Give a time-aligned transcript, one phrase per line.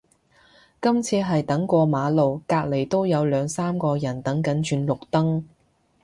[0.81, 5.43] 今次係等過馬路，隔離都有兩三個人等緊轉綠燈